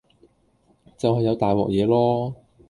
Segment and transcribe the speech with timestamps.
[0.97, 2.33] 就係有大鑊嘢囉